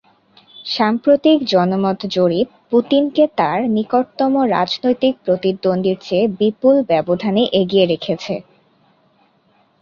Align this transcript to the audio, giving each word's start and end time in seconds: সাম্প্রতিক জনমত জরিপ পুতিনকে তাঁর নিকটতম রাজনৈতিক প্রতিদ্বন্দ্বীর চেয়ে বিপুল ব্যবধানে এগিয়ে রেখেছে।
সাম্প্রতিক 0.65 1.37
জনমত 1.45 1.99
জরিপ 2.15 2.47
পুতিনকে 2.69 3.23
তাঁর 3.37 3.57
নিকটতম 3.75 4.33
রাজনৈতিক 4.51 5.13
প্রতিদ্বন্দ্বীর 5.25 5.97
চেয়ে 6.01 6.25
বিপুল 6.39 6.75
ব্যবধানে 6.89 7.43
এগিয়ে 7.61 7.85
রেখেছে। 7.85 8.33